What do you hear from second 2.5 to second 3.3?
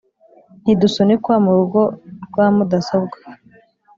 mudasobwa